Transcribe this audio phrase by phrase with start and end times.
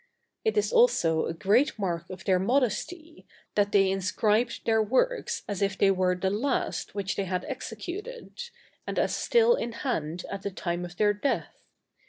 [0.43, 5.61] It is also a great mark of their modesty, that they inscribed their works as
[5.61, 8.49] if they were the last which they had executed,
[8.87, 11.67] and as still in hand at the time of their death.